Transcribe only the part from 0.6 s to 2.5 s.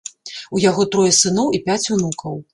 яго трое сыноў і пяць унукаў.